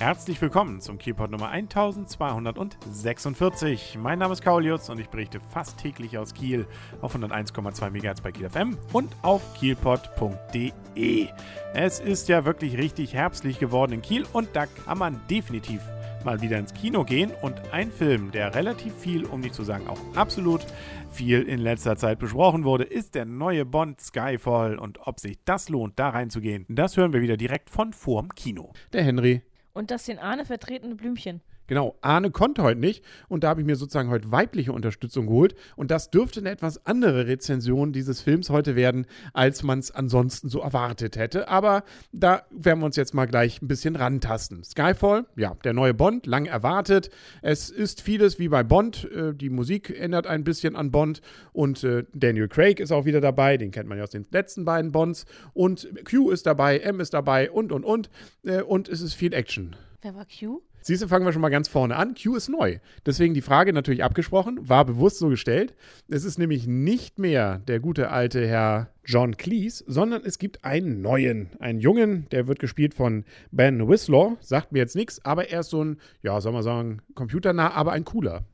Herzlich 0.00 0.40
willkommen 0.40 0.80
zum 0.80 0.96
Kielpot 0.96 1.30
Nummer 1.30 1.50
1246. 1.50 3.98
Mein 4.00 4.18
Name 4.18 4.32
ist 4.32 4.40
Kaulius 4.40 4.88
und 4.88 4.98
ich 4.98 5.10
berichte 5.10 5.40
fast 5.40 5.76
täglich 5.76 6.16
aus 6.16 6.32
Kiel 6.32 6.66
auf 7.02 7.14
101,2 7.14 7.90
MHz 7.90 8.22
bei 8.22 8.32
Kiel 8.32 8.48
FM 8.48 8.78
und 8.94 9.14
auf 9.20 9.42
kielpot.de. 9.58 11.28
Es 11.74 12.00
ist 12.00 12.30
ja 12.30 12.46
wirklich 12.46 12.78
richtig 12.78 13.12
herbstlich 13.12 13.58
geworden 13.58 13.92
in 13.92 14.00
Kiel 14.00 14.24
und 14.32 14.48
da 14.54 14.64
kann 14.64 14.96
man 14.96 15.20
definitiv 15.28 15.82
mal 16.24 16.40
wieder 16.40 16.58
ins 16.58 16.72
Kino 16.72 17.04
gehen 17.04 17.30
und 17.42 17.70
ein 17.70 17.92
Film, 17.92 18.30
der 18.30 18.54
relativ 18.54 18.94
viel, 18.94 19.26
um 19.26 19.40
nicht 19.40 19.54
zu 19.54 19.64
sagen 19.64 19.86
auch 19.86 20.00
absolut 20.16 20.64
viel 21.10 21.42
in 21.42 21.60
letzter 21.60 21.98
Zeit 21.98 22.18
besprochen 22.18 22.64
wurde, 22.64 22.84
ist 22.84 23.14
der 23.14 23.26
neue 23.26 23.66
Bond 23.66 24.00
Skyfall 24.00 24.78
und 24.78 25.06
ob 25.06 25.20
sich 25.20 25.36
das 25.44 25.68
lohnt, 25.68 25.98
da 25.98 26.08
reinzugehen, 26.08 26.64
das 26.70 26.96
hören 26.96 27.12
wir 27.12 27.20
wieder 27.20 27.36
direkt 27.36 27.68
von 27.68 27.92
vorm 27.92 28.34
Kino. 28.34 28.72
Der 28.94 29.02
Henry 29.02 29.42
und 29.80 29.90
das 29.90 30.04
den 30.04 30.18
Ahne 30.18 30.44
vertretene 30.44 30.94
Blümchen. 30.94 31.40
Genau, 31.70 31.94
Arne 32.00 32.32
konnte 32.32 32.64
heute 32.64 32.80
nicht 32.80 33.04
und 33.28 33.44
da 33.44 33.50
habe 33.50 33.60
ich 33.60 33.66
mir 33.66 33.76
sozusagen 33.76 34.10
heute 34.10 34.32
weibliche 34.32 34.72
Unterstützung 34.72 35.28
geholt 35.28 35.54
und 35.76 35.92
das 35.92 36.10
dürfte 36.10 36.40
eine 36.40 36.50
etwas 36.50 36.84
andere 36.84 37.28
Rezension 37.28 37.92
dieses 37.92 38.20
Films 38.20 38.50
heute 38.50 38.74
werden, 38.74 39.06
als 39.34 39.62
man 39.62 39.78
es 39.78 39.92
ansonsten 39.92 40.48
so 40.48 40.58
erwartet 40.58 41.16
hätte. 41.16 41.46
Aber 41.46 41.84
da 42.10 42.42
werden 42.50 42.80
wir 42.80 42.86
uns 42.86 42.96
jetzt 42.96 43.14
mal 43.14 43.26
gleich 43.26 43.62
ein 43.62 43.68
bisschen 43.68 43.94
rantasten. 43.94 44.64
Skyfall, 44.64 45.26
ja, 45.36 45.54
der 45.62 45.72
neue 45.72 45.94
Bond, 45.94 46.26
lang 46.26 46.46
erwartet. 46.46 47.08
Es 47.40 47.70
ist 47.70 48.00
vieles 48.02 48.40
wie 48.40 48.48
bei 48.48 48.64
Bond. 48.64 49.04
Äh, 49.04 49.32
die 49.32 49.48
Musik 49.48 49.96
ändert 49.96 50.26
ein 50.26 50.42
bisschen 50.42 50.74
an 50.74 50.90
Bond 50.90 51.22
und 51.52 51.84
äh, 51.84 52.02
Daniel 52.12 52.48
Craig 52.48 52.80
ist 52.80 52.90
auch 52.90 53.04
wieder 53.04 53.20
dabei, 53.20 53.58
den 53.58 53.70
kennt 53.70 53.88
man 53.88 53.96
ja 53.96 54.02
aus 54.02 54.10
den 54.10 54.26
letzten 54.32 54.64
beiden 54.64 54.90
Bonds. 54.90 55.24
Und 55.54 55.88
Q 56.04 56.30
ist 56.32 56.46
dabei, 56.46 56.78
M 56.80 56.98
ist 56.98 57.14
dabei 57.14 57.48
und 57.48 57.70
und 57.70 57.84
und. 57.84 58.10
Äh, 58.42 58.62
und 58.62 58.88
es 58.88 59.02
ist 59.02 59.14
viel 59.14 59.32
Action. 59.32 59.76
Wer 60.02 60.16
war 60.16 60.26
Q? 60.26 60.62
Siehst 60.82 61.02
du, 61.02 61.08
fangen 61.08 61.26
wir 61.26 61.32
schon 61.32 61.42
mal 61.42 61.50
ganz 61.50 61.68
vorne 61.68 61.96
an. 61.96 62.14
Q 62.14 62.36
ist 62.36 62.48
neu. 62.48 62.78
Deswegen 63.04 63.34
die 63.34 63.42
Frage 63.42 63.72
natürlich 63.72 64.02
abgesprochen, 64.02 64.58
war 64.68 64.84
bewusst 64.84 65.18
so 65.18 65.28
gestellt. 65.28 65.74
Es 66.08 66.24
ist 66.24 66.38
nämlich 66.38 66.66
nicht 66.66 67.18
mehr 67.18 67.58
der 67.58 67.80
gute 67.80 68.10
alte 68.10 68.46
Herr 68.46 68.90
John 69.04 69.36
Cleese, 69.36 69.84
sondern 69.86 70.22
es 70.24 70.38
gibt 70.38 70.64
einen 70.64 71.02
neuen, 71.02 71.50
einen 71.58 71.80
Jungen, 71.80 72.26
der 72.30 72.46
wird 72.46 72.58
gespielt 72.58 72.94
von 72.94 73.24
Ben 73.50 73.88
Whistler. 73.88 74.36
Sagt 74.40 74.72
mir 74.72 74.78
jetzt 74.78 74.96
nichts, 74.96 75.24
aber 75.24 75.50
er 75.50 75.60
ist 75.60 75.70
so 75.70 75.84
ein, 75.84 76.00
ja, 76.22 76.40
soll 76.40 76.52
man 76.52 76.62
sagen, 76.62 77.02
computernah, 77.14 77.72
aber 77.72 77.92
ein 77.92 78.04
cooler. 78.04 78.44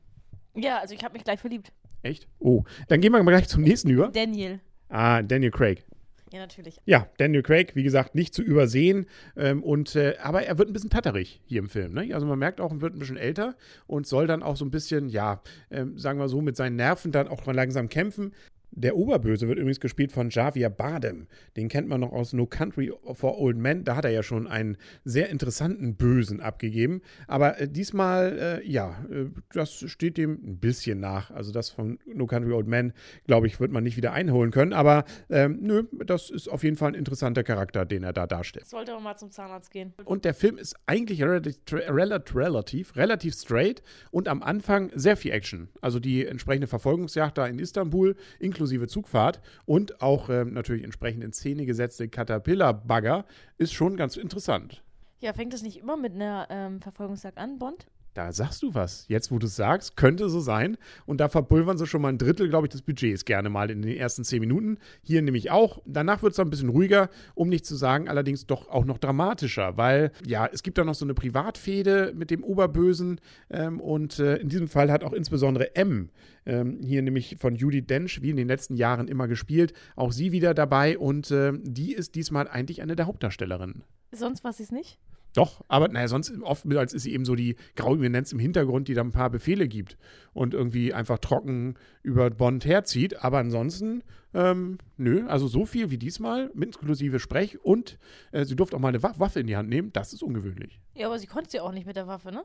Ja, 0.55 0.79
also 0.79 0.95
ich 0.95 1.03
habe 1.03 1.13
mich 1.13 1.23
gleich 1.23 1.39
verliebt. 1.39 1.71
Echt? 2.01 2.27
Oh, 2.39 2.63
dann 2.87 3.01
gehen 3.01 3.11
wir 3.11 3.23
mal 3.23 3.31
gleich 3.31 3.47
zum 3.47 3.63
nächsten 3.63 3.89
über. 3.89 4.09
Daniel. 4.09 4.59
Ah, 4.89 5.21
Daniel 5.21 5.51
Craig. 5.51 5.85
Ja, 6.31 6.39
natürlich. 6.39 6.77
Ja, 6.85 7.07
Daniel 7.17 7.41
Craig, 7.41 7.75
wie 7.75 7.83
gesagt, 7.83 8.15
nicht 8.15 8.33
zu 8.33 8.41
übersehen. 8.41 9.05
Ähm, 9.37 9.63
und, 9.63 9.95
äh, 9.95 10.15
aber 10.21 10.43
er 10.43 10.57
wird 10.57 10.69
ein 10.69 10.73
bisschen 10.73 10.89
tatterig 10.89 11.41
hier 11.45 11.59
im 11.59 11.69
Film. 11.69 11.93
Ne? 11.93 12.13
Also 12.13 12.27
man 12.27 12.37
merkt 12.37 12.59
auch, 12.59 12.71
er 12.71 12.81
wird 12.81 12.95
ein 12.95 12.99
bisschen 12.99 13.17
älter 13.17 13.55
und 13.87 14.07
soll 14.07 14.27
dann 14.27 14.43
auch 14.43 14.57
so 14.57 14.65
ein 14.65 14.71
bisschen, 14.71 15.09
ja, 15.09 15.41
ähm, 15.71 15.97
sagen 15.97 16.19
wir 16.19 16.27
so, 16.27 16.41
mit 16.41 16.57
seinen 16.57 16.75
Nerven 16.75 17.11
dann 17.11 17.27
auch 17.27 17.45
mal 17.45 17.55
langsam 17.55 17.87
kämpfen. 17.87 18.33
Der 18.71 18.95
Oberböse 18.95 19.47
wird 19.47 19.57
übrigens 19.57 19.79
gespielt 19.79 20.11
von 20.11 20.29
Javier 20.29 20.69
Bardem. 20.69 21.27
Den 21.55 21.67
kennt 21.67 21.87
man 21.87 22.01
noch 22.01 22.11
aus 22.11 22.33
No 22.33 22.45
Country 22.45 22.91
for 23.13 23.39
Old 23.39 23.57
Men. 23.57 23.83
Da 23.83 23.95
hat 23.95 24.05
er 24.05 24.11
ja 24.11 24.21
schon 24.21 24.45
einen 24.45 24.77
sehr 25.03 25.29
interessanten 25.29 25.95
Bösen 25.95 26.41
abgegeben. 26.41 27.01
Aber 27.27 27.59
äh, 27.59 27.67
diesmal, 27.67 28.61
äh, 28.63 28.69
ja, 28.69 29.03
äh, 29.09 29.25
das 29.51 29.73
steht 29.73 30.17
dem 30.17 30.33
ein 30.33 30.59
bisschen 30.59 30.99
nach. 30.99 31.31
Also 31.31 31.51
das 31.51 31.71
von 31.71 31.97
No 32.05 32.27
Country 32.27 32.49
for 32.49 32.59
Old 32.59 32.67
Men, 32.67 32.93
glaube 33.25 33.47
ich, 33.47 33.59
wird 33.59 33.71
man 33.71 33.83
nicht 33.83 33.97
wieder 33.97 34.13
einholen 34.13 34.51
können. 34.51 34.73
Aber 34.73 35.05
ähm, 35.29 35.57
nö, 35.61 35.85
das 36.05 36.29
ist 36.29 36.47
auf 36.47 36.63
jeden 36.63 36.75
Fall 36.75 36.91
ein 36.91 36.95
interessanter 36.95 37.43
Charakter, 37.43 37.83
den 37.83 38.03
er 38.03 38.13
da 38.13 38.27
darstellt. 38.27 38.67
Sollte 38.67 38.91
man 38.91 39.01
mal 39.01 39.17
zum 39.17 39.31
Zahnarzt 39.31 39.71
gehen. 39.71 39.93
Und 40.05 40.23
der 40.23 40.35
Film 40.35 40.59
ist 40.59 40.75
eigentlich 40.85 41.23
relativ, 41.23 41.57
relativ, 41.73 42.95
relativ 42.95 43.33
straight 43.33 43.81
und 44.11 44.27
am 44.27 44.43
Anfang 44.43 44.91
sehr 44.93 45.17
viel 45.17 45.31
Action. 45.31 45.69
Also 45.81 45.99
die 45.99 46.27
entsprechende 46.27 46.67
Verfolgungsjagd 46.67 47.39
da 47.39 47.47
in 47.47 47.57
Istanbul, 47.57 48.15
inklusive 48.39 48.56
inklusive 48.57 48.87
Zugfahrt 48.87 49.39
und 49.65 50.01
auch 50.01 50.29
ähm, 50.29 50.53
natürlich 50.53 50.83
entsprechend 50.83 51.23
in 51.23 51.31
Szene 51.31 51.67
gesetzte 51.67 52.09
Caterpillar-Bagger 52.09 53.25
ist 53.59 53.71
schon 53.73 53.95
ganz 53.97 54.17
interessant. 54.17 54.83
Ja, 55.19 55.33
fängt 55.33 55.53
das 55.53 55.61
nicht 55.61 55.77
immer 55.77 55.95
mit 55.95 56.13
einer 56.13 56.47
ähm, 56.49 56.81
Verfolgungsjagd 56.81 57.37
an, 57.37 57.59
Bond? 57.59 57.85
Da 58.17 58.31
sagst 58.31 58.63
du 58.63 58.73
was. 58.73 59.05
Jetzt, 59.09 59.29
wo 59.29 59.37
du 59.37 59.45
es 59.45 59.55
sagst, 59.55 59.95
könnte 59.95 60.27
so 60.27 60.39
sein. 60.39 60.77
Und 61.05 61.21
da 61.21 61.29
verpulvern 61.29 61.77
sie 61.77 61.85
schon 61.85 62.01
mal 62.01 62.09
ein 62.09 62.17
Drittel, 62.17 62.49
glaube 62.49 62.65
ich, 62.65 62.71
des 62.71 62.81
Budgets 62.81 63.25
gerne 63.25 63.47
mal 63.51 63.69
in 63.69 63.83
den 63.83 63.95
ersten 63.95 64.23
zehn 64.23 64.39
Minuten. 64.39 64.79
Hier 65.03 65.21
nämlich 65.21 65.51
auch. 65.51 65.83
Danach 65.85 66.23
wird 66.23 66.31
es 66.31 66.37
dann 66.37 66.47
ein 66.47 66.49
bisschen 66.49 66.69
ruhiger, 66.69 67.11
um 67.35 67.47
nicht 67.47 67.63
zu 67.63 67.75
sagen, 67.75 68.09
allerdings 68.09 68.47
doch 68.47 68.69
auch 68.69 68.85
noch 68.85 68.97
dramatischer, 68.97 69.77
weil 69.77 70.11
ja, 70.25 70.49
es 70.51 70.63
gibt 70.63 70.79
da 70.79 70.83
noch 70.83 70.95
so 70.95 71.05
eine 71.05 71.13
Privatfehde 71.13 72.11
mit 72.15 72.31
dem 72.31 72.43
Oberbösen. 72.43 73.21
Ähm, 73.51 73.79
und 73.79 74.17
äh, 74.17 74.37
in 74.37 74.49
diesem 74.49 74.67
Fall 74.67 74.91
hat 74.91 75.03
auch 75.03 75.13
insbesondere 75.13 75.75
M, 75.75 76.09
ähm, 76.47 76.79
hier 76.83 77.03
nämlich 77.03 77.37
von 77.39 77.53
Judy 77.55 77.83
Dench, 77.83 78.23
wie 78.23 78.31
in 78.31 78.37
den 78.37 78.47
letzten 78.47 78.77
Jahren 78.77 79.07
immer 79.07 79.27
gespielt, 79.27 79.73
auch 79.95 80.11
sie 80.11 80.31
wieder 80.31 80.55
dabei. 80.55 80.97
Und 80.97 81.29
äh, 81.29 81.53
die 81.61 81.93
ist 81.93 82.15
diesmal 82.15 82.47
eigentlich 82.47 82.81
eine 82.81 82.95
der 82.95 83.05
Hauptdarstellerinnen. 83.05 83.83
Sonst 84.11 84.43
war 84.43 84.53
sie 84.53 84.63
es 84.63 84.71
nicht? 84.71 84.97
Doch, 85.37 85.63
aber 85.67 85.87
naja, 85.87 86.07
sonst 86.07 86.33
oftmals 86.41 86.93
ist 86.93 87.03
sie 87.03 87.13
eben 87.13 87.23
so 87.23 87.35
die 87.35 87.57
graue 87.75 87.97
Eminenz 87.97 88.31
im 88.31 88.39
Hintergrund, 88.39 88.87
die 88.87 88.95
da 88.95 89.01
ein 89.01 89.11
paar 89.11 89.29
Befehle 89.29 89.67
gibt 89.67 89.95
und 90.33 90.55
irgendwie 90.55 90.95
einfach 90.95 91.19
trocken 91.19 91.75
über 92.01 92.31
Bond 92.31 92.65
herzieht. 92.65 93.23
Aber 93.23 93.37
ansonsten, 93.37 94.01
ähm, 94.33 94.79
nö, 94.97 95.27
also 95.27 95.47
so 95.47 95.67
viel 95.67 95.91
wie 95.91 95.99
diesmal, 95.99 96.49
mit 96.55 96.75
inklusive 96.75 97.19
Sprech 97.19 97.63
und 97.63 97.99
äh, 98.31 98.45
sie 98.45 98.55
durfte 98.55 98.75
auch 98.77 98.79
mal 98.79 98.87
eine 98.87 99.03
Waffe 99.03 99.39
in 99.39 99.45
die 99.45 99.55
Hand 99.55 99.69
nehmen, 99.69 99.93
das 99.93 100.11
ist 100.11 100.23
ungewöhnlich. 100.23 100.79
Ja, 100.95 101.05
aber 101.05 101.19
sie 101.19 101.27
konnte 101.27 101.51
sie 101.51 101.59
auch 101.59 101.71
nicht 101.71 101.85
mit 101.85 101.97
der 101.97 102.07
Waffe, 102.07 102.31
ne? 102.31 102.43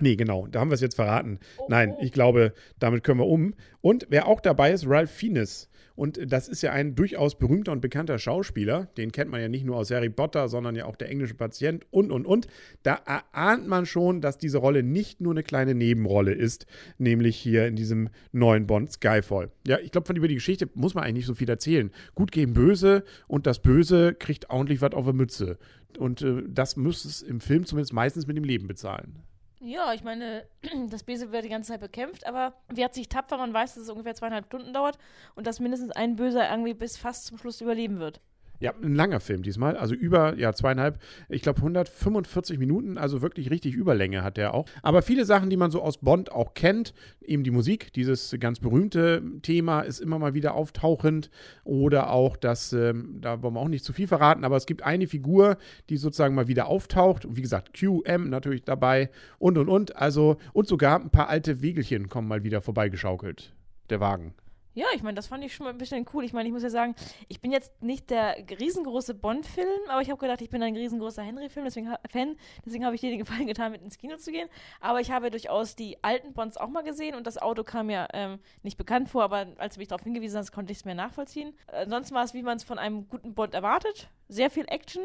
Nee, 0.00 0.16
genau, 0.16 0.46
da 0.46 0.60
haben 0.60 0.70
wir 0.70 0.74
es 0.74 0.80
jetzt 0.80 0.96
verraten. 0.96 1.38
Oh, 1.58 1.66
Nein, 1.68 1.94
oh. 1.96 1.98
ich 2.02 2.12
glaube, 2.12 2.54
damit 2.78 3.04
können 3.04 3.20
wir 3.20 3.26
um. 3.26 3.54
Und 3.80 4.06
wer 4.08 4.26
auch 4.26 4.40
dabei 4.40 4.72
ist, 4.72 4.86
Ralph 4.86 5.10
Fiennes. 5.10 5.68
Und 5.94 6.32
das 6.32 6.48
ist 6.48 6.62
ja 6.62 6.72
ein 6.72 6.94
durchaus 6.94 7.38
berühmter 7.38 7.72
und 7.72 7.80
bekannter 7.80 8.18
Schauspieler. 8.18 8.88
Den 8.96 9.12
kennt 9.12 9.30
man 9.30 9.40
ja 9.40 9.48
nicht 9.48 9.64
nur 9.64 9.76
aus 9.76 9.90
Harry 9.90 10.08
Potter, 10.08 10.48
sondern 10.48 10.74
ja 10.74 10.86
auch 10.86 10.96
der 10.96 11.10
englische 11.10 11.34
Patient 11.34 11.84
und, 11.90 12.10
und, 12.10 12.24
und. 12.24 12.46
Da 12.82 12.94
erahnt 12.94 13.68
man 13.68 13.84
schon, 13.84 14.20
dass 14.20 14.38
diese 14.38 14.58
Rolle 14.58 14.82
nicht 14.82 15.20
nur 15.20 15.32
eine 15.32 15.42
kleine 15.42 15.74
Nebenrolle 15.74 16.32
ist, 16.32 16.66
nämlich 16.98 17.36
hier 17.36 17.66
in 17.66 17.76
diesem 17.76 18.08
neuen 18.32 18.66
Bond 18.66 18.92
Skyfall. 18.92 19.50
Ja, 19.66 19.78
ich 19.80 19.92
glaube, 19.92 20.06
von 20.06 20.16
über 20.16 20.28
die 20.28 20.34
Geschichte 20.34 20.68
muss 20.74 20.94
man 20.94 21.04
eigentlich 21.04 21.14
nicht 21.14 21.26
so 21.26 21.34
viel 21.34 21.50
erzählen. 21.50 21.90
Gut 22.14 22.32
gegen 22.32 22.54
Böse 22.54 23.04
und 23.28 23.46
das 23.46 23.60
Böse 23.60 24.14
kriegt 24.14 24.48
ordentlich 24.50 24.80
was 24.80 24.92
auf 24.92 25.04
der 25.04 25.14
Mütze. 25.14 25.58
Und 25.98 26.22
äh, 26.22 26.42
das 26.48 26.76
muss 26.76 27.04
es 27.04 27.20
im 27.20 27.40
Film 27.40 27.66
zumindest 27.66 27.92
meistens 27.92 28.26
mit 28.26 28.36
dem 28.36 28.44
Leben 28.44 28.66
bezahlen. 28.66 29.18
Ja, 29.64 29.94
ich 29.94 30.02
meine, 30.02 30.44
das 30.90 31.04
Böse 31.04 31.30
wird 31.30 31.44
die 31.44 31.48
ganze 31.48 31.68
Zeit 31.70 31.80
bekämpft, 31.80 32.26
aber 32.26 32.54
wehrt 32.68 32.94
sich 32.94 33.08
tapfer, 33.08 33.36
man 33.36 33.54
weiß, 33.54 33.74
dass 33.74 33.84
es 33.84 33.90
ungefähr 33.90 34.14
zweieinhalb 34.14 34.46
Stunden 34.46 34.72
dauert 34.72 34.98
und 35.36 35.46
dass 35.46 35.60
mindestens 35.60 35.92
ein 35.92 36.16
Böser 36.16 36.50
irgendwie 36.50 36.74
bis 36.74 36.96
fast 36.96 37.26
zum 37.26 37.38
Schluss 37.38 37.60
überleben 37.60 38.00
wird. 38.00 38.20
Ja, 38.62 38.72
ein 38.80 38.94
langer 38.94 39.18
Film 39.18 39.42
diesmal, 39.42 39.76
also 39.76 39.92
über 39.92 40.38
ja, 40.38 40.52
zweieinhalb, 40.52 41.00
ich 41.28 41.42
glaube 41.42 41.58
145 41.58 42.60
Minuten, 42.60 42.96
also 42.96 43.20
wirklich 43.20 43.50
richtig 43.50 43.74
Überlänge 43.74 44.22
hat 44.22 44.36
der 44.36 44.54
auch. 44.54 44.66
Aber 44.82 45.02
viele 45.02 45.24
Sachen, 45.24 45.50
die 45.50 45.56
man 45.56 45.72
so 45.72 45.82
aus 45.82 45.98
Bond 45.98 46.30
auch 46.30 46.54
kennt, 46.54 46.94
eben 47.20 47.42
die 47.42 47.50
Musik, 47.50 47.92
dieses 47.92 48.36
ganz 48.38 48.60
berühmte 48.60 49.20
Thema 49.42 49.80
ist 49.80 49.98
immer 49.98 50.20
mal 50.20 50.34
wieder 50.34 50.54
auftauchend 50.54 51.28
oder 51.64 52.10
auch 52.10 52.36
das, 52.36 52.72
ähm, 52.72 53.18
da 53.20 53.42
wollen 53.42 53.54
wir 53.54 53.60
auch 53.60 53.66
nicht 53.66 53.84
zu 53.84 53.92
viel 53.92 54.06
verraten, 54.06 54.44
aber 54.44 54.56
es 54.56 54.66
gibt 54.66 54.84
eine 54.84 55.08
Figur, 55.08 55.56
die 55.90 55.96
sozusagen 55.96 56.36
mal 56.36 56.46
wieder 56.46 56.68
auftaucht. 56.68 57.24
Und 57.24 57.36
wie 57.36 57.42
gesagt, 57.42 57.74
QM 57.74 58.30
natürlich 58.30 58.62
dabei 58.62 59.10
und 59.40 59.58
und 59.58 59.68
und. 59.68 59.96
Also, 59.96 60.36
und 60.52 60.68
sogar 60.68 61.00
ein 61.00 61.10
paar 61.10 61.28
alte 61.28 61.62
Wegelchen 61.62 62.08
kommen 62.08 62.28
mal 62.28 62.44
wieder 62.44 62.60
vorbeigeschaukelt. 62.60 63.52
Der 63.90 63.98
Wagen. 63.98 64.34
Ja, 64.74 64.86
ich 64.94 65.02
meine, 65.02 65.16
das 65.16 65.26
fand 65.26 65.44
ich 65.44 65.54
schon 65.54 65.64
mal 65.64 65.70
ein 65.70 65.78
bisschen 65.78 66.06
cool. 66.14 66.24
Ich 66.24 66.32
meine, 66.32 66.48
ich 66.48 66.52
muss 66.52 66.62
ja 66.62 66.70
sagen, 66.70 66.94
ich 67.28 67.40
bin 67.42 67.52
jetzt 67.52 67.82
nicht 67.82 68.08
der 68.08 68.36
riesengroße 68.58 69.14
Bond-Film, 69.14 69.68
aber 69.88 70.00
ich 70.00 70.08
habe 70.08 70.18
gedacht, 70.18 70.40
ich 70.40 70.48
bin 70.48 70.62
ein 70.62 70.74
riesengroßer 70.74 71.22
Henry-Film, 71.22 71.66
deswegen 71.66 71.94
Fan, 72.08 72.36
deswegen 72.64 72.86
habe 72.86 72.94
ich 72.94 73.02
dir 73.02 73.10
den 73.10 73.18
Gefallen 73.22 73.46
getan, 73.46 73.72
mit 73.72 73.82
ins 73.82 73.98
Kino 73.98 74.16
zu 74.16 74.32
gehen. 74.32 74.48
Aber 74.80 75.00
ich 75.00 75.10
habe 75.10 75.30
durchaus 75.30 75.76
die 75.76 76.02
alten 76.02 76.32
Bonds 76.32 76.56
auch 76.56 76.68
mal 76.68 76.82
gesehen 76.82 77.14
und 77.14 77.26
das 77.26 77.36
Auto 77.36 77.64
kam 77.64 77.88
mir 77.88 78.08
ähm, 78.14 78.38
nicht 78.62 78.78
bekannt 78.78 79.10
vor, 79.10 79.24
aber 79.24 79.46
als 79.58 79.74
du 79.74 79.80
mich 79.80 79.88
darauf 79.88 80.04
hingewiesen 80.04 80.38
hast, 80.38 80.52
konnte 80.52 80.72
ich 80.72 80.78
es 80.78 80.84
mir 80.86 80.94
nachvollziehen. 80.94 81.52
Ansonsten 81.66 82.14
war 82.14 82.24
es, 82.24 82.32
wie 82.32 82.42
man 82.42 82.56
es 82.56 82.64
von 82.64 82.78
einem 82.78 83.08
guten 83.08 83.34
Bond 83.34 83.52
erwartet. 83.52 84.08
Sehr 84.32 84.48
viel 84.48 84.64
Action, 84.68 85.02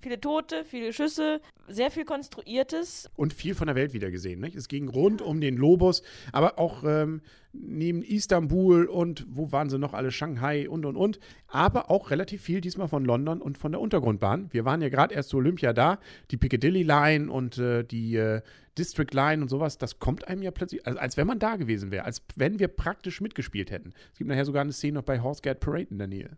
viele 0.00 0.20
Tote, 0.20 0.64
viele 0.64 0.92
Schüsse, 0.92 1.40
sehr 1.66 1.90
viel 1.90 2.04
Konstruiertes. 2.04 3.10
Und 3.16 3.32
viel 3.32 3.56
von 3.56 3.66
der 3.66 3.74
Welt 3.74 3.92
wieder 3.92 4.12
gesehen. 4.12 4.38
Nicht? 4.38 4.54
Es 4.54 4.68
ging 4.68 4.88
rund 4.88 5.20
um 5.20 5.40
den 5.40 5.56
Lobos, 5.56 6.04
aber 6.30 6.60
auch 6.60 6.84
ähm, 6.84 7.20
neben 7.52 8.04
Istanbul 8.04 8.86
und 8.86 9.26
wo 9.28 9.50
waren 9.50 9.68
sie 9.68 9.80
noch 9.80 9.94
alle? 9.94 10.12
Shanghai 10.12 10.68
und 10.68 10.86
und 10.86 10.94
und. 10.94 11.18
Aber 11.48 11.90
auch 11.90 12.12
relativ 12.12 12.40
viel 12.40 12.60
diesmal 12.60 12.86
von 12.86 13.04
London 13.04 13.40
und 13.40 13.58
von 13.58 13.72
der 13.72 13.80
Untergrundbahn. 13.80 14.48
Wir 14.52 14.64
waren 14.64 14.80
ja 14.80 14.90
gerade 14.90 15.12
erst 15.12 15.30
zu 15.30 15.38
Olympia 15.38 15.72
da. 15.72 15.98
Die 16.30 16.36
Piccadilly 16.36 16.84
Line 16.84 17.32
und 17.32 17.58
äh, 17.58 17.82
die 17.82 18.14
äh, 18.14 18.42
District 18.78 19.10
Line 19.10 19.42
und 19.42 19.48
sowas, 19.48 19.76
das 19.76 19.98
kommt 19.98 20.28
einem 20.28 20.42
ja 20.42 20.52
plötzlich, 20.52 20.86
also 20.86 21.00
als 21.00 21.16
wenn 21.16 21.26
man 21.26 21.40
da 21.40 21.56
gewesen 21.56 21.90
wäre, 21.90 22.04
als 22.04 22.22
wenn 22.36 22.60
wir 22.60 22.68
praktisch 22.68 23.20
mitgespielt 23.20 23.72
hätten. 23.72 23.92
Es 24.12 24.18
gibt 24.18 24.28
nachher 24.28 24.44
sogar 24.44 24.62
eine 24.62 24.72
Szene 24.72 24.94
noch 24.94 25.02
bei 25.02 25.20
Horse 25.20 25.42
Parade 25.42 25.88
in 25.90 25.98
der 25.98 26.06
Nähe. 26.06 26.36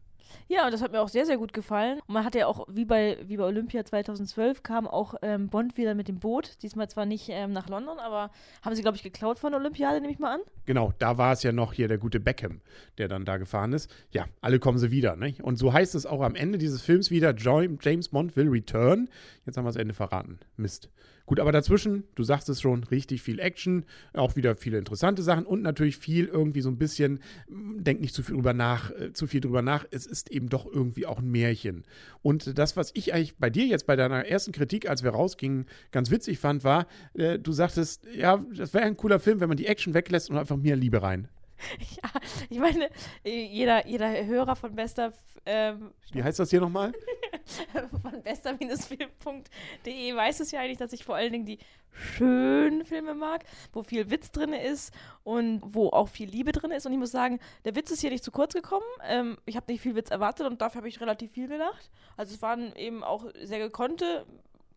Ja, 0.49 0.65
und 0.65 0.73
das 0.73 0.83
hat 0.83 0.93
mir 0.93 1.01
auch 1.01 1.09
sehr, 1.09 1.27
sehr 1.27 1.39
gut 1.39 1.53
gefallen. 1.53 2.01
Und 2.07 2.15
man 2.15 2.25
hat 2.25 2.35
ja 2.35 2.47
auch, 2.47 2.67
wie 2.69 2.85
bei, 2.85 3.19
wie 3.27 3.37
bei 3.37 3.45
Olympia 3.45 3.85
2012, 3.85 4.63
kam 4.63 4.87
auch 4.87 5.15
ähm, 5.23 5.49
Bond 5.49 5.77
wieder 5.77 5.95
mit 5.95 6.09
dem 6.09 6.19
Boot. 6.19 6.63
Diesmal 6.63 6.89
zwar 6.89 7.07
nicht 7.07 7.29
ähm, 7.29 7.53
nach 7.53 7.69
London, 7.69 7.99
aber 7.99 8.31
haben 8.63 8.75
sie, 8.75 8.83
glaube 8.83 8.97
ich, 8.97 9.03
geklaut 9.03 9.39
von 9.39 9.53
der 9.53 9.61
Olympiade, 9.61 10.01
nehme 10.01 10.13
ich 10.13 10.19
mal 10.19 10.35
an. 10.35 10.41
Genau, 10.67 10.93
da 10.99 11.19
war 11.19 11.33
es 11.33 11.43
ja 11.43 11.53
noch 11.53 11.73
hier 11.73 11.89
der 11.89 11.99
gute 11.99 12.21
Beckham, 12.21 12.61
der 12.99 13.09
dann 13.09 13.25
da 13.25 13.37
gefahren 13.37 13.73
ist. 13.73 13.91
Ja, 14.13 14.27
alle 14.41 14.59
kommen 14.59 14.79
sie 14.79 14.91
wieder. 14.91 15.17
Ne? 15.17 15.35
Und 15.43 15.57
so 15.57 15.73
heißt 15.73 15.95
es 15.95 16.07
auch 16.07 16.21
am 16.23 16.35
Ende 16.35 16.59
dieses 16.59 16.83
Films 16.83 17.11
wieder, 17.11 17.35
James 17.37 18.09
Bond 18.09 18.37
will 18.37 18.49
return. 18.49 19.09
Jetzt 19.47 19.57
haben 19.57 19.65
wir 19.65 19.71
das 19.71 19.77
Ende 19.77 19.95
verraten. 19.95 20.39
Mist. 20.57 20.91
Gut, 21.31 21.39
aber 21.39 21.53
dazwischen, 21.53 22.03
du 22.17 22.25
sagst 22.25 22.49
es 22.49 22.61
schon, 22.61 22.83
richtig 22.83 23.23
viel 23.23 23.39
Action, 23.39 23.85
auch 24.15 24.35
wieder 24.35 24.57
viele 24.57 24.79
interessante 24.79 25.23
Sachen 25.23 25.47
und 25.47 25.63
natürlich 25.63 25.97
viel 25.97 26.27
irgendwie 26.27 26.61
so 26.61 26.69
ein 26.69 26.77
bisschen, 26.77 27.21
denk 27.49 28.01
nicht 28.01 28.17
zu 28.17 28.25
viel 28.25 28.35
drüber 28.35 28.53
nach, 28.53 28.91
äh, 28.91 29.13
zu 29.13 29.29
viel 29.29 29.41
drüber 29.41 29.63
nach. 29.63 29.85
Es 29.93 30.07
ist 30.07 30.20
eben 30.29 30.49
doch 30.49 30.67
irgendwie 30.67 31.07
auch 31.07 31.21
ein 31.21 31.31
Märchen. 31.31 31.85
Und 32.23 32.59
das, 32.59 32.77
was 32.77 32.91
ich 32.95 33.15
eigentlich 33.15 33.37
bei 33.39 33.49
dir 33.49 33.65
jetzt 33.67 33.87
bei 33.87 33.97
deiner 33.97 34.27
ersten 34.27 34.53
Kritik, 34.53 34.89
als 34.89 35.03
wir 35.03 35.11
rausgingen, 35.11 35.67
ganz 35.93 36.11
witzig 36.11 36.39
fand, 36.39 36.65
war, 36.65 36.87
äh, 37.15 37.39
du 37.39 37.53
sagtest, 37.53 38.07
ja, 38.15 38.45
das 38.55 38.75
wäre 38.75 38.85
ein 38.85 38.97
cooler 38.97 39.21
Film, 39.21 39.41
wenn 39.41 39.49
man 39.49 39.57
die 39.57 39.67
Action 39.67 39.95
weglässt 39.95 40.29
und 40.31 40.37
einfach 40.37 40.57
mehr 40.57 40.77
Liebe 40.77 41.03
rein. 41.03 41.29
Ja, 42.03 42.11
ich 42.49 42.59
meine, 42.59 42.89
jeder, 43.23 43.87
jeder 43.87 44.25
Hörer 44.25 44.57
von 44.57 44.75
Bester. 44.75 45.13
Ähm, 45.45 45.91
Wie 46.13 46.23
heißt 46.23 46.39
das 46.39 46.49
hier 46.51 46.61
nochmal? 46.61 46.93
von 48.03 48.23
bester-film.de 48.23 50.17
weiß 50.17 50.41
es 50.41 50.51
ja 50.51 50.61
eigentlich, 50.61 50.79
dass 50.79 50.93
ich 50.93 51.05
vor 51.05 51.17
allen 51.17 51.33
Dingen 51.33 51.47
die 51.47 51.59
schönen 51.93 52.85
Filme 52.85 53.15
mag, 53.15 53.45
wo 53.73 53.83
viel 53.83 54.11
Witz 54.11 54.31
drin 54.31 54.53
ist 54.53 54.95
und 55.25 55.61
wo 55.65 55.89
auch 55.89 56.09
viel 56.09 56.29
Liebe 56.29 56.53
drin 56.53 56.71
ist. 56.71 56.87
Und 56.87 56.93
ich 56.93 56.99
muss 56.99 57.11
sagen, 57.11 57.41
der 57.65 57.75
Witz 57.75 57.91
ist 57.91 58.01
hier 58.01 58.11
nicht 58.11 58.25
zu 58.25 58.31
kurz 58.31 58.55
gekommen. 58.55 58.87
Ähm, 59.05 59.39
ich 59.47 59.57
habe 59.57 59.71
nicht 59.71 59.81
viel 59.81 59.97
Witz 59.97 60.11
erwartet 60.11 60.47
und 60.47 60.61
dafür 60.61 60.81
habe 60.81 60.89
ich 60.89 61.01
relativ 61.01 61.33
viel 61.33 61.49
gelacht. 61.49 61.91
Also 62.17 62.35
es 62.35 62.43
waren 62.43 62.75
eben 62.77 63.03
auch 63.03 63.27
sehr 63.43 63.59
gekonnte 63.59 64.27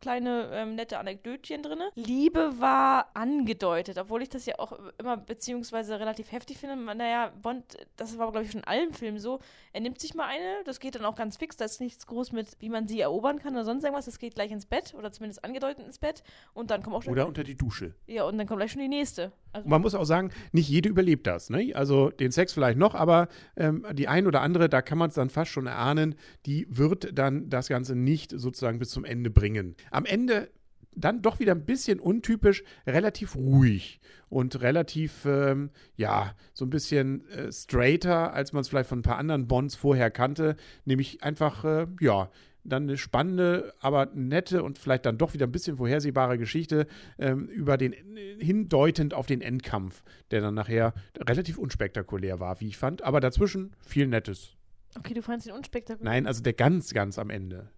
kleine 0.04 0.50
ähm, 0.52 0.76
nette 0.76 1.00
Anekdötchen 1.00 1.64
drin. 1.64 1.80
Liebe 1.96 2.60
war 2.60 3.08
angedeutet, 3.14 3.98
obwohl 3.98 4.22
ich 4.22 4.28
das 4.28 4.46
ja 4.46 4.60
auch 4.60 4.78
immer 4.98 5.16
beziehungsweise 5.16 5.98
relativ 5.98 6.34
heftig 6.34 6.58
finde. 6.58 6.76
Naja, 6.76 7.32
Bond, 7.42 7.64
das 7.96 8.18
war 8.18 8.30
glaube 8.30 8.46
ich 8.46 8.52
schon 8.52 8.60
in 8.60 8.68
allen 8.68 8.94
Filmen 8.94 9.18
so. 9.18 9.40
Er 9.72 9.80
nimmt 9.80 10.02
sich 10.02 10.14
mal 10.14 10.26
eine, 10.26 10.64
das 10.66 10.82
geht 10.82 10.96
dann 10.96 11.06
auch 11.06 11.16
ganz 11.16 11.38
fix, 11.38 11.56
da 11.56 11.64
ist 11.64 11.80
nichts 11.80 12.06
groß 12.06 12.34
mit, 12.34 12.50
wie 12.60 12.68
man 12.68 12.86
sie 12.86 13.00
erobern 13.00 13.40
kann 13.40 13.54
oder 13.54 13.64
sonst 13.64 13.86
irgendwas. 13.86 14.04
Das 14.04 14.20
geht 14.20 14.36
gleich 14.36 14.52
ins 14.52 14.66
Bett 14.66 14.94
oder 14.94 15.14
zumindest 15.14 15.46
angedeutet 15.46 15.86
ins 15.86 16.00
Bett 16.00 16.22
und 16.54 16.70
dann 16.70 16.84
kommt 16.84 16.98
auch 16.98 17.04
schon. 17.04 17.14
Oder 17.14 17.26
unter 17.26 17.46
die 17.46 17.56
Dusche. 17.56 17.96
Ja, 18.06 18.26
und 18.26 18.38
dann 18.38 18.46
kommt 18.46 18.60
gleich 18.60 18.74
schon 18.74 18.82
die 18.82 18.90
nächste. 18.90 19.32
Also 19.54 19.70
man 19.70 19.82
muss 19.82 19.96
auch 19.96 20.04
sagen, 20.04 20.32
nicht 20.52 20.68
jede 20.68 20.90
überlebt 20.90 21.28
das. 21.28 21.50
Ne? 21.50 21.74
Also 21.76 22.10
den 22.10 22.32
Sex 22.32 22.54
vielleicht 22.54 22.78
noch, 22.78 22.96
aber 22.96 23.30
ähm, 23.56 23.86
die 23.94 24.08
ein 24.08 24.28
oder 24.28 24.42
andere, 24.42 24.68
da 24.68 24.82
kann 24.82 24.98
man 24.98 25.10
es 25.10 25.16
dann 25.16 25.30
fast 25.30 25.52
schon 25.52 25.68
erahnen, 25.68 26.16
die 26.46 26.66
wird 26.70 27.18
dann 27.18 27.50
das 27.50 27.70
Ganze 27.70 27.96
nicht 27.96 28.32
sozusagen 28.32 28.80
bis 28.80 28.90
zum 28.90 29.06
Ende 29.06 29.30
bringen 29.30 29.76
am 29.94 30.06
Ende 30.06 30.50
dann 30.96 31.22
doch 31.22 31.40
wieder 31.40 31.54
ein 31.54 31.66
bisschen 31.66 32.00
untypisch, 32.00 32.64
relativ 32.86 33.36
ruhig 33.36 34.00
und 34.30 34.62
relativ, 34.62 35.26
ähm, 35.26 35.72
ja, 35.96 36.36
so 36.54 36.66
ein 36.66 36.70
bisschen 36.70 37.28
äh, 37.30 37.52
straighter, 37.52 38.34
als 38.34 38.54
man 38.54 38.62
es 38.62 38.70
vielleicht 38.70 38.90
von 38.90 39.00
ein 39.00 39.04
paar 39.04 39.18
anderen 39.18 39.48
Bonds 39.48 39.76
vorher 39.76 40.12
kannte. 40.12 40.56
Nämlich 40.86 41.24
einfach, 41.24 41.66
äh, 41.66 41.88
ja, 42.00 42.30
dann 42.64 42.84
eine 42.84 42.98
spannende, 42.98 43.74
aber 43.80 44.10
nette 44.14 44.64
und 44.64 44.78
vielleicht 44.78 45.06
dann 45.06 45.18
doch 45.18 45.34
wieder 45.34 45.48
ein 45.48 45.52
bisschen 45.52 45.78
vorhersehbare 45.78 46.38
Geschichte 46.38 46.88
ähm, 47.20 47.48
über 47.48 47.78
den, 47.78 47.94
hindeutend 48.40 49.14
auf 49.14 49.26
den 49.26 49.42
Endkampf, 49.42 50.04
der 50.32 50.42
dann 50.42 50.54
nachher 50.54 50.94
relativ 51.18 51.58
unspektakulär 51.58 52.40
war, 52.40 52.62
wie 52.62 52.68
ich 52.68 52.78
fand. 52.78 53.02
Aber 53.02 53.20
dazwischen 53.20 53.76
viel 53.82 54.08
Nettes. 54.08 54.56
Okay, 54.98 55.14
du 55.14 55.22
fandest 55.22 55.48
ihn 55.48 55.54
unspektakulär? 55.54 56.10
Nein, 56.10 56.28
also 56.28 56.42
der 56.42 56.54
ganz, 56.54 56.94
ganz 56.94 57.20
am 57.20 57.30
Ende. 57.30 57.70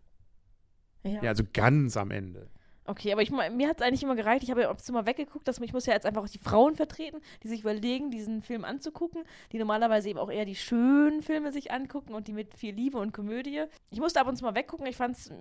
Ja. 1.05 1.21
ja, 1.21 1.29
also 1.29 1.43
ganz 1.53 1.95
am 1.97 2.11
Ende. 2.11 2.49
Okay, 2.87 3.11
aber 3.11 3.23
ich, 3.23 3.31
mir 3.31 3.67
hat 3.67 3.77
es 3.77 3.81
eigentlich 3.81 4.03
immer 4.03 4.15
gereicht. 4.15 4.43
Ich 4.43 4.51
habe 4.51 4.61
ja 4.61 4.69
ob 4.69 4.77
immer 4.87 5.07
weggeguckt, 5.07 5.47
dass 5.47 5.59
ich 5.59 5.73
muss 5.73 5.87
ja 5.87 5.93
jetzt 5.93 6.05
einfach 6.05 6.23
auch 6.23 6.29
die 6.29 6.37
Frauen 6.37 6.75
vertreten, 6.75 7.19
die 7.41 7.47
sich 7.47 7.61
überlegen, 7.61 8.11
diesen 8.11 8.43
Film 8.43 8.63
anzugucken, 8.63 9.23
die 9.51 9.57
normalerweise 9.57 10.09
eben 10.09 10.19
auch 10.19 10.29
eher 10.29 10.45
die 10.45 10.55
schönen 10.55 11.23
Filme 11.23 11.51
sich 11.51 11.71
angucken 11.71 12.13
und 12.13 12.27
die 12.27 12.33
mit 12.33 12.53
viel 12.53 12.75
Liebe 12.75 12.99
und 12.99 13.11
Komödie. 13.11 13.63
Ich 13.89 13.99
musste 13.99 14.19
ab 14.19 14.27
und 14.27 14.35
zu 14.35 14.43
mal 14.43 14.53
weggucken. 14.53 14.85
Ich 14.85 14.97
fand 14.97 15.17
es 15.17 15.31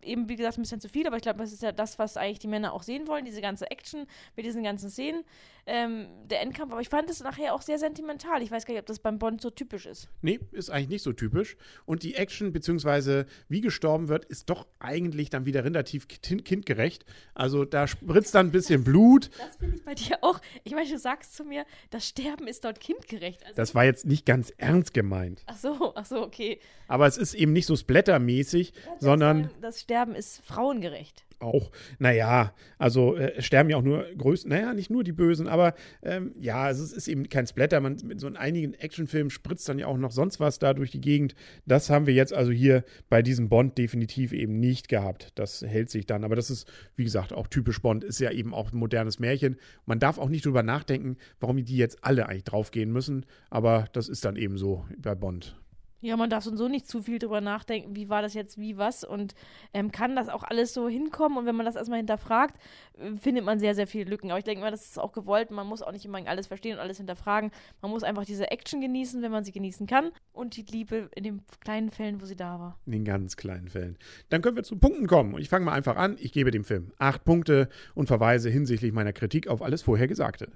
eben, 0.00 0.28
wie 0.28 0.36
gesagt, 0.36 0.58
ein 0.58 0.62
bisschen 0.62 0.80
zu 0.80 0.88
viel, 0.88 1.06
aber 1.06 1.16
ich 1.16 1.22
glaube, 1.22 1.40
das 1.40 1.52
ist 1.52 1.62
ja 1.62 1.72
das, 1.72 1.98
was 1.98 2.16
eigentlich 2.16 2.38
die 2.38 2.48
Männer 2.48 2.72
auch 2.72 2.82
sehen 2.84 3.08
wollen, 3.08 3.24
diese 3.24 3.40
ganze 3.40 3.70
Action 3.70 4.06
mit 4.36 4.46
diesen 4.46 4.62
ganzen 4.62 4.88
Szenen, 4.88 5.24
ähm, 5.66 6.06
der 6.26 6.40
Endkampf. 6.40 6.72
Aber 6.72 6.80
ich 6.80 6.88
fand 6.88 7.08
es 7.10 7.22
nachher 7.22 7.54
auch 7.54 7.62
sehr 7.62 7.78
sentimental. 7.78 8.42
Ich 8.42 8.50
weiß 8.50 8.66
gar 8.66 8.74
nicht, 8.74 8.80
ob 8.80 8.86
das 8.86 8.98
beim 8.98 9.18
Bond 9.18 9.40
so 9.40 9.50
typisch 9.50 9.86
ist. 9.86 10.08
Nee, 10.20 10.40
ist 10.52 10.70
eigentlich 10.70 10.88
nicht 10.88 11.02
so 11.02 11.12
typisch. 11.12 11.56
Und 11.86 12.02
die 12.02 12.14
Action, 12.14 12.52
beziehungsweise 12.52 13.26
wie 13.48 13.60
gestorben 13.60 14.08
wird, 14.08 14.24
ist 14.24 14.50
doch 14.50 14.66
eigentlich 14.78 15.30
dann 15.30 15.46
wieder 15.46 15.64
relativ 15.64 16.08
kindgerecht. 16.08 17.04
Also 17.34 17.64
da 17.64 17.86
spritzt 17.86 18.34
dann 18.34 18.48
ein 18.48 18.52
bisschen 18.52 18.84
Blut. 18.84 19.30
Das 19.38 19.56
finde 19.56 19.76
ich 19.76 19.84
bei 19.84 19.94
dir 19.94 20.18
auch. 20.22 20.40
Ich 20.64 20.74
meine, 20.74 20.88
du 20.88 20.98
sagst 20.98 21.34
zu 21.34 21.44
mir, 21.44 21.64
das 21.90 22.08
Sterben 22.08 22.46
ist 22.46 22.64
dort 22.64 22.80
kindgerecht. 22.80 23.44
Also 23.44 23.56
das 23.56 23.74
war 23.74 23.84
jetzt 23.84 24.06
nicht 24.06 24.26
ganz 24.26 24.52
ernst 24.56 24.94
gemeint. 24.94 25.42
Ach 25.46 25.56
so, 25.56 25.92
ach 25.94 26.06
so, 26.06 26.22
okay. 26.22 26.58
Aber 26.88 27.06
es 27.06 27.16
ist 27.16 27.34
eben 27.34 27.52
nicht 27.52 27.66
so 27.66 27.76
splattermäßig, 27.76 28.72
ja, 28.74 28.96
sondern. 28.98 29.44
Sagen, 29.44 29.54
das 29.60 29.80
Sterben 29.80 30.14
ist 30.14 30.44
frauengerecht 30.44 31.24
auch, 31.42 31.70
naja, 31.98 32.54
also 32.78 33.16
äh, 33.16 33.40
sterben 33.42 33.70
ja 33.70 33.76
auch 33.76 33.82
nur 33.82 34.06
größten, 34.16 34.50
naja, 34.50 34.72
nicht 34.74 34.90
nur 34.90 35.04
die 35.04 35.12
Bösen, 35.12 35.48
aber 35.48 35.74
ähm, 36.02 36.34
ja, 36.40 36.70
es 36.70 36.78
ist, 36.78 36.92
ist, 36.92 37.08
eben 37.08 37.28
kein 37.28 37.46
Splatter. 37.46 37.80
Man, 37.80 37.98
mit 38.04 38.20
so 38.20 38.26
in 38.26 38.36
einigen 38.36 38.74
Actionfilmen 38.74 39.30
spritzt 39.30 39.68
dann 39.68 39.78
ja 39.78 39.86
auch 39.86 39.98
noch 39.98 40.12
sonst 40.12 40.40
was 40.40 40.58
da 40.58 40.74
durch 40.74 40.90
die 40.90 41.00
Gegend. 41.00 41.34
Das 41.66 41.90
haben 41.90 42.06
wir 42.06 42.14
jetzt 42.14 42.32
also 42.32 42.52
hier 42.52 42.84
bei 43.08 43.22
diesem 43.22 43.48
Bond 43.48 43.78
definitiv 43.78 44.32
eben 44.32 44.58
nicht 44.60 44.88
gehabt. 44.88 45.32
Das 45.34 45.62
hält 45.62 45.90
sich 45.90 46.06
dann. 46.06 46.24
Aber 46.24 46.36
das 46.36 46.50
ist, 46.50 46.70
wie 46.96 47.04
gesagt, 47.04 47.32
auch 47.32 47.46
typisch 47.46 47.80
Bond, 47.80 48.04
ist 48.04 48.20
ja 48.20 48.30
eben 48.30 48.54
auch 48.54 48.72
ein 48.72 48.78
modernes 48.78 49.18
Märchen. 49.18 49.56
Man 49.86 49.98
darf 49.98 50.18
auch 50.18 50.28
nicht 50.28 50.46
drüber 50.46 50.62
nachdenken, 50.62 51.16
warum 51.40 51.62
die 51.62 51.76
jetzt 51.76 52.04
alle 52.04 52.28
eigentlich 52.28 52.44
draufgehen 52.44 52.92
müssen. 52.92 53.26
Aber 53.50 53.86
das 53.92 54.08
ist 54.08 54.24
dann 54.24 54.36
eben 54.36 54.56
so 54.56 54.84
bei 54.98 55.14
Bond. 55.14 55.61
Ja, 56.02 56.16
man 56.16 56.30
darf 56.30 56.42
so 56.42 56.66
nicht 56.66 56.88
zu 56.88 57.00
viel 57.00 57.20
drüber 57.20 57.40
nachdenken, 57.40 57.94
wie 57.94 58.08
war 58.08 58.22
das 58.22 58.34
jetzt, 58.34 58.58
wie 58.58 58.76
was 58.76 59.04
und 59.04 59.36
ähm, 59.72 59.92
kann 59.92 60.16
das 60.16 60.28
auch 60.28 60.42
alles 60.42 60.74
so 60.74 60.88
hinkommen 60.88 61.38
und 61.38 61.46
wenn 61.46 61.54
man 61.54 61.64
das 61.64 61.76
erstmal 61.76 61.98
hinterfragt, 61.98 62.56
äh, 62.98 63.16
findet 63.16 63.44
man 63.44 63.60
sehr, 63.60 63.76
sehr 63.76 63.86
viele 63.86 64.10
Lücken. 64.10 64.30
Aber 64.32 64.38
ich 64.38 64.44
denke 64.44 64.62
mal, 64.62 64.72
das 64.72 64.84
ist 64.84 64.98
auch 64.98 65.12
gewollt, 65.12 65.52
man 65.52 65.64
muss 65.64 65.80
auch 65.80 65.92
nicht 65.92 66.04
immer 66.04 66.18
alles 66.26 66.48
verstehen 66.48 66.74
und 66.74 66.80
alles 66.80 66.96
hinterfragen. 66.96 67.52
Man 67.82 67.92
muss 67.92 68.02
einfach 68.02 68.24
diese 68.24 68.50
Action 68.50 68.80
genießen, 68.80 69.22
wenn 69.22 69.30
man 69.30 69.44
sie 69.44 69.52
genießen 69.52 69.86
kann 69.86 70.10
und 70.32 70.56
die 70.56 70.62
Liebe 70.62 71.08
in 71.14 71.22
den 71.22 71.42
kleinen 71.60 71.90
Fällen, 71.90 72.20
wo 72.20 72.26
sie 72.26 72.36
da 72.36 72.58
war. 72.58 72.78
In 72.84 72.92
den 72.92 73.04
ganz 73.04 73.36
kleinen 73.36 73.68
Fällen. 73.68 73.96
Dann 74.28 74.42
können 74.42 74.56
wir 74.56 74.64
zu 74.64 74.76
Punkten 74.76 75.06
kommen 75.06 75.34
und 75.34 75.40
ich 75.40 75.48
fange 75.48 75.64
mal 75.64 75.72
einfach 75.72 75.96
an. 75.96 76.16
Ich 76.18 76.32
gebe 76.32 76.50
dem 76.50 76.64
Film 76.64 76.90
acht 76.98 77.24
Punkte 77.24 77.68
und 77.94 78.08
verweise 78.08 78.50
hinsichtlich 78.50 78.92
meiner 78.92 79.12
Kritik 79.12 79.46
auf 79.46 79.62
alles 79.62 79.82
vorher 79.82 80.08
Gesagte 80.08 80.50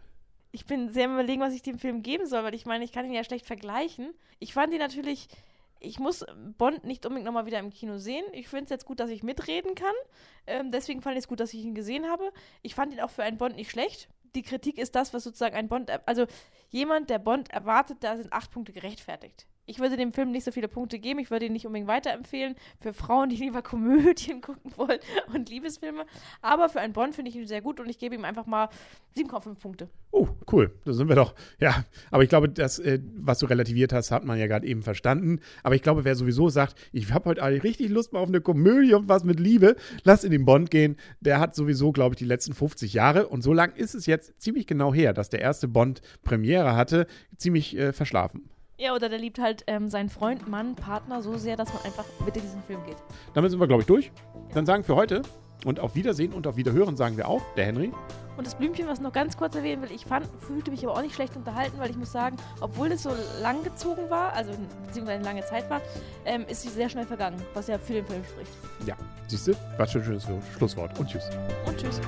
ich 0.57 0.65
bin 0.65 0.89
sehr 0.89 1.07
überlegen, 1.07 1.43
was 1.43 1.53
ich 1.53 1.61
dem 1.61 1.79
Film 1.79 2.03
geben 2.03 2.25
soll, 2.27 2.43
weil 2.43 2.55
ich 2.55 2.65
meine, 2.65 2.83
ich 2.83 2.91
kann 2.91 3.05
ihn 3.05 3.13
ja 3.13 3.25
schlecht 3.25 3.45
vergleichen. 3.45 4.15
Ich 4.39 4.55
fand 4.55 4.73
ihn 4.73 4.79
natürlich, 4.79 5.29
ich 5.81 5.99
muss 5.99 6.25
Bond 6.57 6.83
nicht 6.83 7.05
unbedingt 7.05 7.27
nochmal 7.27 7.45
wieder 7.45 7.59
im 7.59 7.69
Kino 7.69 7.99
sehen. 7.99 8.25
Ich 8.33 8.49
finde 8.49 8.65
es 8.65 8.71
jetzt 8.71 8.87
gut, 8.87 8.99
dass 8.99 9.11
ich 9.11 9.23
mitreden 9.23 9.75
kann. 9.75 9.95
Ähm, 10.47 10.71
deswegen 10.71 11.03
fand 11.03 11.17
ich 11.17 11.25
es 11.25 11.29
gut, 11.29 11.41
dass 11.41 11.53
ich 11.53 11.63
ihn 11.63 11.75
gesehen 11.75 12.09
habe. 12.09 12.33
Ich 12.63 12.75
fand 12.75 12.95
ihn 12.95 13.01
auch 13.01 13.11
für 13.11 13.23
einen 13.23 13.37
Bond 13.37 13.57
nicht 13.57 13.71
schlecht. 13.71 14.09
Die 14.35 14.41
Kritik 14.41 14.79
ist 14.79 14.95
das, 14.95 15.13
was 15.13 15.25
sozusagen 15.25 15.57
ein 15.57 15.69
Bond, 15.69 15.91
also 16.09 16.25
jemand, 16.71 17.11
der 17.11 17.19
Bond 17.19 17.51
erwartet, 17.51 17.99
da 18.01 18.17
sind 18.17 18.33
acht 18.33 18.51
Punkte 18.51 18.73
gerechtfertigt 18.73 19.47
ich 19.67 19.81
würde 19.81 19.97
dem 19.97 20.13
Film 20.13 20.31
nicht 20.31 20.45
so 20.45 20.53
viele 20.53 20.69
Punkte 20.69 20.99
geben. 20.99 21.19
Ich 21.19 21.31
würde 21.31 21.47
ihn 21.47 21.53
nicht 21.53 21.67
unbedingt 21.67 21.89
weiterempfehlen 21.89 22.55
für 22.81 22.93
Frauen, 22.93 23.29
die 23.29 23.37
lieber 23.37 23.63
Komödien 23.63 24.41
gucken 24.41 24.73
wollen 24.77 25.01
und 25.35 25.51
Liebesfilme. 25.51 26.07
Aber 26.41 26.69
für 26.69 26.81
einen 26.81 26.93
Bond 26.93 27.15
finde 27.15 27.31
ich 27.31 27.37
ihn 27.37 27.47
sehr 27.47 27.61
gut 27.61 27.81
und 27.81 27.89
ich 27.89 27.99
gebe 27.99 28.15
ihm 28.15 28.25
einfach 28.25 28.47
mal 28.47 28.69
7,5 29.17 29.55
Punkte. 29.57 29.89
Oh, 30.13 30.29
cool. 30.53 30.73
Da 30.85 30.93
sind 30.93 31.09
wir 31.09 31.17
doch. 31.17 31.35
Ja, 31.59 31.85
aber 32.11 32.23
ich 32.23 32.29
glaube, 32.29 32.49
das, 32.49 32.79
äh, 32.79 33.01
was 33.17 33.41
du 33.41 33.47
relativiert 33.47 33.93
hast, 33.93 34.11
hat 34.11 34.25
man 34.25 34.39
ja 34.39 34.47
gerade 34.47 34.67
eben 34.67 34.83
verstanden. 34.83 35.41
Aber 35.63 35.75
ich 35.75 35.83
glaube, 35.83 36.05
wer 36.05 36.15
sowieso 36.15 36.49
sagt, 36.49 36.77
ich 36.93 37.13
habe 37.13 37.31
heute 37.31 37.43
richtig 37.43 37.91
Lust 37.91 38.13
mal 38.13 38.21
auf 38.21 38.29
eine 38.29 38.41
Komödie 38.41 38.95
und 38.95 39.09
was 39.09 39.25
mit 39.25 39.41
Liebe, 39.41 39.77
lass 40.05 40.25
in 40.25 40.31
den 40.31 40.45
Bond 40.45 40.71
gehen. 40.71 40.97
Der 41.21 41.41
hat 41.41 41.55
sowieso, 41.55 41.93
glaube 41.93 42.15
ich, 42.15 42.19
die 42.19 42.25
letzten 42.25 42.55
50 42.55 42.93
Jahre 42.93 43.27
und 43.27 43.43
so 43.43 43.53
lang 43.53 43.75
ist 43.75 43.95
es 43.95 44.07
jetzt 44.07 44.41
ziemlich 44.41 44.67
genau 44.67 44.95
her, 44.95 45.13
dass 45.13 45.29
der 45.29 45.41
erste 45.41 45.67
Bond 45.67 46.01
Premiere 46.23 46.77
hatte, 46.77 47.07
ziemlich 47.37 47.77
äh, 47.77 47.93
verschlafen. 47.93 48.49
Ja, 48.79 48.95
oder 48.95 49.09
der 49.09 49.19
liebt 49.19 49.39
halt 49.39 49.65
ähm, 49.69 49.89
seinen 49.89 50.11
Freund, 50.11 50.49
Mann, 50.49 50.75
Partner 50.75 51.23
so 51.23 51.39
sehr, 51.39 51.57
dass 51.57 51.73
man 51.73 51.83
einfach 51.85 52.05
mit 52.25 52.37
in 52.37 52.43
diesen 52.43 52.63
Film 52.63 52.85
geht. 52.85 52.97
Damit 53.33 53.51
sind 53.51 53.59
wir, 53.59 53.67
glaube 53.67 53.83
ich, 53.83 53.87
durch. 53.87 54.13
Dann 54.53 54.67
sagen 54.67 54.85
für 54.85 54.97
heute 54.97 55.23
und 55.65 55.81
auf 55.81 55.95
Wiedersehen 55.95 56.33
und 56.35 56.47
auf 56.47 56.57
Wiederhören 56.57 56.97
sagen 56.97 57.17
wir 57.17 57.27
auch, 57.27 57.41
der 57.57 57.65
Henry. 57.65 57.91
Und 58.37 58.47
das 58.47 58.55
Blümchen, 58.55 58.87
was 58.87 58.99
ich 58.99 59.03
noch 59.03 59.15
ganz 59.15 59.39
kurz 59.39 59.55
erwähnen 59.55 59.81
will, 59.81 59.91
ich 59.91 60.05
fand, 60.05 60.27
fühlte 60.41 60.71
mich 60.71 60.85
aber 60.85 60.95
auch 60.95 61.01
nicht 61.01 61.15
schlecht 61.15 61.37
unterhalten, 61.37 61.79
weil 61.79 61.89
ich 61.89 61.97
muss 61.97 62.13
sagen, 62.13 62.37
obwohl 62.61 62.93
es 62.93 63.03
so 63.03 63.11
lang 63.41 63.65
gezogen 63.65 64.11
war, 64.11 64.35
also 64.35 64.53
beziehungsweise 64.85 65.21
eine 65.21 65.25
lange 65.25 65.45
Zeit 65.47 65.71
war, 65.71 65.81
ähm, 66.27 66.45
ist 66.47 66.61
sie 66.61 66.69
sehr 66.69 66.91
schnell 66.91 67.07
vergangen, 67.07 67.43
was 67.55 67.69
ja 67.69 67.79
für 67.79 67.95
den 67.95 68.05
Film 68.05 68.23
spricht. 68.25 68.53
Ja, 68.87 68.95
siehst 69.27 69.49
du, 69.49 69.53
was 69.79 69.93
für 69.93 70.01
ein 70.01 70.05
schönes 70.05 70.27
Schlusswort. 70.59 70.99
Und 70.99 71.09
tschüss. 71.09 71.31
Und 71.67 71.79
tschüss. 71.79 71.99